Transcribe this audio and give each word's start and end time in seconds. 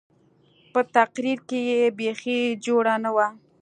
په 0.71 0.79
تقرير 0.95 1.39
کښې 1.49 1.59
يې 1.69 1.81
بيخي 1.97 2.39
جوړه 2.65 2.95
نه 3.03 3.09
وه. 3.15 3.27